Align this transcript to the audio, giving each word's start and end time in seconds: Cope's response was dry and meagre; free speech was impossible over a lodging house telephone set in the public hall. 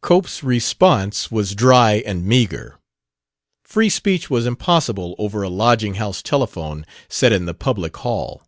Cope's 0.00 0.44
response 0.44 1.32
was 1.32 1.56
dry 1.56 2.04
and 2.06 2.24
meagre; 2.24 2.78
free 3.64 3.88
speech 3.88 4.30
was 4.30 4.46
impossible 4.46 5.16
over 5.18 5.42
a 5.42 5.48
lodging 5.48 5.94
house 5.94 6.22
telephone 6.22 6.86
set 7.08 7.32
in 7.32 7.46
the 7.46 7.52
public 7.54 7.96
hall. 7.96 8.44